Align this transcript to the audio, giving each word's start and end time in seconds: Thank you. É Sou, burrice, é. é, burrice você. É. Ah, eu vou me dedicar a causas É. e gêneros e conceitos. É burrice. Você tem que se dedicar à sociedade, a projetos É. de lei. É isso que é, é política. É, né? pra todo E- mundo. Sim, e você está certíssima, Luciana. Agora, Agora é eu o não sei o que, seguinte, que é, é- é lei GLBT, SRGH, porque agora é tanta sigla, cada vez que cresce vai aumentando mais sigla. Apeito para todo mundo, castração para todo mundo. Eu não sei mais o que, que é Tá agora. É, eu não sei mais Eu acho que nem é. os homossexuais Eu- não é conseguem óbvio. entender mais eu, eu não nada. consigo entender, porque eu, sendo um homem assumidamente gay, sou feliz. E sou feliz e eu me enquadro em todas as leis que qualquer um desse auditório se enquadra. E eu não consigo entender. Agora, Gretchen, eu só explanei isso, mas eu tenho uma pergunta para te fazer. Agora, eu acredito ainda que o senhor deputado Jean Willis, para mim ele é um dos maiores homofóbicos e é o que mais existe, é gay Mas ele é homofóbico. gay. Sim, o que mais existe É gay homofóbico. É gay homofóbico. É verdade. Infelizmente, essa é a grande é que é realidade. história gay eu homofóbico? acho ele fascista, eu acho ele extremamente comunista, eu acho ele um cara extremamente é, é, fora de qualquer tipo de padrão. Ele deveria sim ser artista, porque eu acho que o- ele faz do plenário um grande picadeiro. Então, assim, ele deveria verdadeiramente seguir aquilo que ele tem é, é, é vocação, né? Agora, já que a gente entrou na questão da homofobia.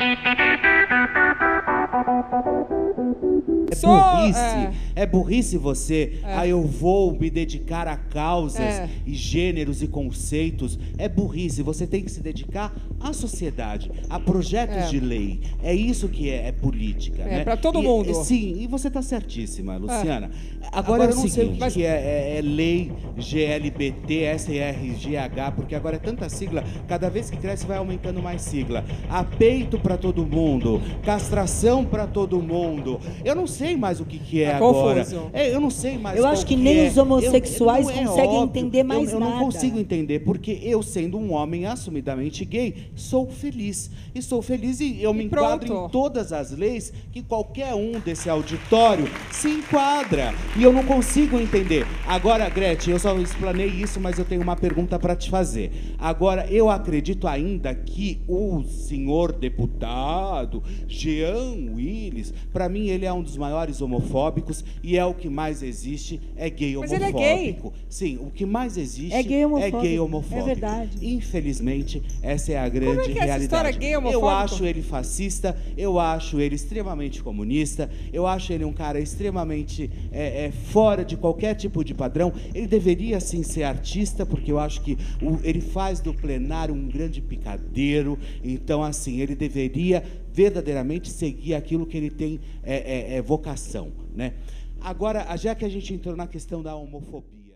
Thank 0.00 0.24
you. 3.48 3.59
É 3.80 3.86
Sou, 3.86 4.16
burrice, 4.16 4.38
é. 4.38 4.72
é, 4.96 5.06
burrice 5.06 5.56
você. 5.56 6.18
É. 6.22 6.34
Ah, 6.34 6.46
eu 6.46 6.62
vou 6.62 7.12
me 7.18 7.30
dedicar 7.30 7.88
a 7.88 7.96
causas 7.96 8.60
É. 8.60 8.88
e 9.06 9.14
gêneros 9.14 9.82
e 9.82 9.88
conceitos. 9.88 10.78
É 10.98 11.08
burrice. 11.08 11.62
Você 11.62 11.86
tem 11.86 12.02
que 12.02 12.10
se 12.10 12.20
dedicar 12.20 12.74
à 13.00 13.12
sociedade, 13.12 13.90
a 14.08 14.20
projetos 14.20 14.76
É. 14.76 14.86
de 14.88 15.00
lei. 15.00 15.40
É 15.62 15.74
isso 15.74 16.08
que 16.08 16.28
é, 16.30 16.48
é 16.48 16.52
política. 16.52 17.22
É, 17.22 17.38
né? 17.38 17.44
pra 17.44 17.56
todo 17.56 17.78
E- 17.80 17.82
mundo. 17.82 18.14
Sim, 18.24 18.56
e 18.60 18.66
você 18.66 18.88
está 18.88 19.00
certíssima, 19.02 19.76
Luciana. 19.76 20.30
Agora, 20.72 20.78
Agora 20.78 21.04
é 21.04 21.06
eu 21.06 21.12
o 21.12 21.14
não 21.16 21.28
sei 21.28 21.44
o 21.46 21.48
que, 21.52 21.54
seguinte, 21.58 21.74
que 21.74 21.84
é, 21.84 21.88
é- 21.88 22.38
é 22.38 22.40
lei 22.42 22.92
GLBT, 23.18 24.24
SRGH, 24.24 25.52
porque 25.56 25.74
agora 25.74 25.96
é 25.96 25.98
tanta 25.98 26.28
sigla, 26.28 26.62
cada 26.86 27.08
vez 27.08 27.30
que 27.30 27.36
cresce 27.36 27.66
vai 27.66 27.78
aumentando 27.78 28.22
mais 28.22 28.42
sigla. 28.42 28.84
Apeito 29.08 29.78
para 29.78 29.96
todo 29.96 30.24
mundo, 30.26 30.80
castração 31.02 31.84
para 31.84 32.06
todo 32.06 32.40
mundo. 32.42 33.00
Eu 33.24 33.34
não 33.34 33.46
sei 33.46 33.69
mais 33.76 34.00
o 34.00 34.04
que, 34.04 34.18
que 34.18 34.42
é 34.42 34.50
Tá 34.50 34.56
agora. 34.56 35.06
É, 35.32 35.54
eu 35.54 35.60
não 35.60 35.70
sei 35.70 35.98
mais 35.98 36.18
Eu 36.18 36.26
acho 36.26 36.44
que 36.46 36.56
nem 36.56 36.86
é. 36.86 36.88
os 36.88 36.96
homossexuais 36.96 37.88
Eu- 37.88 37.94
não 37.94 38.02
é 38.02 38.06
conseguem 38.06 38.30
óbvio. 38.38 38.44
entender 38.60 38.82
mais 38.82 39.08
eu, 39.08 39.14
eu 39.14 39.20
não 39.20 39.30
nada. 39.30 39.44
consigo 39.44 39.78
entender, 39.78 40.20
porque 40.20 40.58
eu, 40.62 40.82
sendo 40.82 41.18
um 41.18 41.32
homem 41.32 41.66
assumidamente 41.66 42.44
gay, 42.44 42.90
sou 42.94 43.28
feliz. 43.30 43.90
E 44.14 44.22
sou 44.22 44.42
feliz 44.42 44.80
e 44.80 45.02
eu 45.02 45.12
me 45.14 45.24
enquadro 45.24 45.72
em 45.86 45.88
todas 45.88 46.32
as 46.32 46.50
leis 46.50 46.92
que 47.12 47.22
qualquer 47.22 47.74
um 47.74 47.92
desse 48.00 48.28
auditório 48.28 49.06
se 49.30 49.48
enquadra. 49.48 50.34
E 50.56 50.62
eu 50.62 50.72
não 50.72 50.84
consigo 50.84 51.38
entender. 51.38 51.86
Agora, 52.06 52.48
Gretchen, 52.48 52.92
eu 52.92 52.98
só 52.98 53.16
explanei 53.18 53.66
isso, 53.68 54.00
mas 54.00 54.18
eu 54.18 54.24
tenho 54.24 54.42
uma 54.42 54.56
pergunta 54.56 54.98
para 54.98 55.14
te 55.14 55.30
fazer. 55.30 55.70
Agora, 55.98 56.46
eu 56.50 56.68
acredito 56.70 57.26
ainda 57.28 57.74
que 57.74 58.20
o 58.28 58.62
senhor 58.64 59.32
deputado 59.32 60.62
Jean 60.88 61.72
Willis, 61.74 62.32
para 62.52 62.68
mim 62.68 62.88
ele 62.88 63.04
é 63.06 63.12
um 63.12 63.22
dos 63.22 63.36
maiores 63.36 63.59
homofóbicos 63.82 64.64
e 64.82 64.96
é 64.96 65.04
o 65.04 65.12
que 65.14 65.28
mais 65.28 65.62
existe, 65.62 66.20
é 66.36 66.48
gay 66.48 66.76
Mas 66.76 66.90
ele 66.92 67.04
é 67.04 67.08
homofóbico. 67.08 67.70
gay. 67.72 67.80
Sim, 67.88 68.18
o 68.20 68.30
que 68.30 68.46
mais 68.46 68.76
existe 68.76 69.14
É 69.14 69.22
gay 69.22 69.44
homofóbico. 69.44 69.76
É 69.78 69.80
gay 69.82 70.00
homofóbico. 70.00 70.40
É 70.40 70.44
verdade. 70.54 70.98
Infelizmente, 71.06 72.02
essa 72.22 72.52
é 72.52 72.58
a 72.58 72.68
grande 72.68 73.00
é 73.00 73.02
que 73.04 73.10
é 73.10 73.14
realidade. 73.24 73.42
história 73.44 73.70
gay 73.72 73.94
eu 73.94 73.98
homofóbico? 73.98 74.28
acho 74.28 74.64
ele 74.64 74.82
fascista, 74.82 75.56
eu 75.76 75.98
acho 75.98 76.40
ele 76.40 76.54
extremamente 76.54 77.22
comunista, 77.22 77.90
eu 78.12 78.26
acho 78.26 78.52
ele 78.52 78.64
um 78.64 78.72
cara 78.72 78.98
extremamente 79.00 79.90
é, 80.12 80.46
é, 80.46 80.50
fora 80.50 81.04
de 81.04 81.16
qualquer 81.16 81.54
tipo 81.54 81.84
de 81.84 81.94
padrão. 81.94 82.32
Ele 82.54 82.66
deveria 82.66 83.20
sim 83.20 83.42
ser 83.42 83.62
artista, 83.64 84.24
porque 84.26 84.50
eu 84.50 84.58
acho 84.58 84.80
que 84.82 84.96
o- 85.22 85.38
ele 85.42 85.60
faz 85.60 86.00
do 86.00 86.12
plenário 86.14 86.74
um 86.74 86.88
grande 86.88 87.20
picadeiro. 87.20 88.18
Então, 88.42 88.82
assim, 88.82 89.20
ele 89.20 89.34
deveria 89.34 90.02
verdadeiramente 90.32 91.10
seguir 91.10 91.54
aquilo 91.54 91.86
que 91.86 91.96
ele 91.96 92.10
tem 92.10 92.40
é, 92.62 93.14
é, 93.14 93.16
é 93.16 93.22
vocação, 93.22 93.92
né? 94.14 94.34
Agora, 94.80 95.36
já 95.36 95.54
que 95.54 95.64
a 95.64 95.68
gente 95.68 95.92
entrou 95.92 96.16
na 96.16 96.26
questão 96.26 96.62
da 96.62 96.74
homofobia. 96.74 97.49